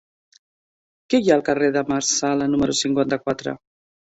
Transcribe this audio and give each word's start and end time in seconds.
Què 1.13 1.19
hi 1.19 1.29
ha 1.29 1.35
al 1.35 1.45
carrer 1.49 1.69
de 1.77 1.85
Marsala 1.91 2.51
número 2.55 2.77
cinquanta-quatre? 2.81 3.55